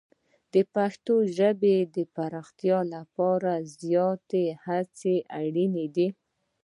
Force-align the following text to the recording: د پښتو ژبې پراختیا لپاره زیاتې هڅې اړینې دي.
د 0.53 0.55
پښتو 0.73 1.13
ژبې 1.37 1.77
پراختیا 2.15 2.79
لپاره 2.95 3.51
زیاتې 3.79 4.45
هڅې 4.65 5.15
اړینې 5.41 5.85
دي. 5.95 6.07